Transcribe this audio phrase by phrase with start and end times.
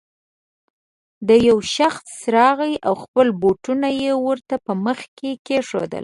[1.27, 5.99] چې يو شخص راغی او خپل بوټونه يې ورته په مخ کې کېښودل.